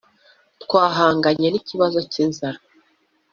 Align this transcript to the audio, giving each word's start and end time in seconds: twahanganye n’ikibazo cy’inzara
twahanganye 0.63 1.47
n’ikibazo 1.49 1.97
cy’inzara 2.11 2.59